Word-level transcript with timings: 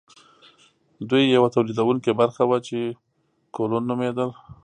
دوی 1.09 1.23
یوه 1.35 1.49
تولیدونکې 1.55 2.11
برخه 2.21 2.43
وه 2.49 2.57
چې 2.67 2.79
کولون 3.55 3.83
نومیدل. 3.89 4.29